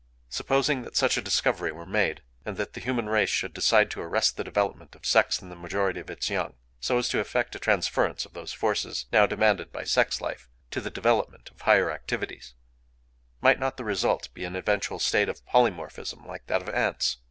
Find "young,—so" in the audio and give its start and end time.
6.27-6.97